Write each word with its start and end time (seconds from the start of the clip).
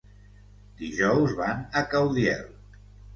Dijous 0.79 1.35
van 1.39 1.61
a 1.61 1.83
Caudiel. 1.91 2.41